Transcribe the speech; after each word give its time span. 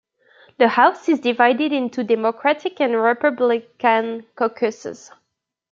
The 0.57 0.67
House 0.69 1.07
is 1.09 1.19
divided 1.19 1.71
into 1.71 2.03
Democratic 2.03 2.81
and 2.81 2.95
Republican 2.95 4.25
caucuses. 4.35 5.11